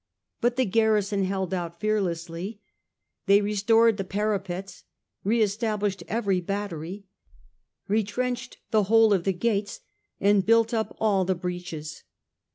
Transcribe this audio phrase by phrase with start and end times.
[0.41, 2.59] But the garrison held out fearlessly;
[3.27, 4.83] they restored the para pets,
[5.23, 7.05] re established every battery,
[7.87, 9.81] re trenched the whole of the gates,
[10.19, 12.03] and built up all the breaches.